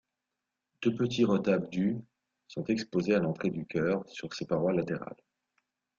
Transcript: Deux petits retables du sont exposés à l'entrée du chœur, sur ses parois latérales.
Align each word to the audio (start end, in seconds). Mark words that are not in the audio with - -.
Deux 0.81 0.95
petits 0.95 1.25
retables 1.25 1.69
du 1.69 1.99
sont 2.47 2.63
exposés 2.63 3.13
à 3.13 3.19
l'entrée 3.19 3.51
du 3.51 3.67
chœur, 3.67 4.03
sur 4.09 4.33
ses 4.33 4.47
parois 4.47 4.73
latérales. 4.73 5.21